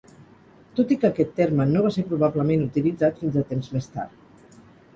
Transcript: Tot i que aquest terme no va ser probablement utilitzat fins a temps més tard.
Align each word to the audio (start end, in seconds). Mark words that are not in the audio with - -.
Tot 0.79 0.93
i 0.95 0.97
que 1.03 1.09
aquest 1.11 1.35
terme 1.41 1.67
no 1.75 1.83
va 1.87 1.93
ser 1.97 2.05
probablement 2.09 2.65
utilitzat 2.71 3.23
fins 3.25 3.39
a 3.43 3.47
temps 3.53 3.73
més 3.77 3.95
tard. 3.99 4.61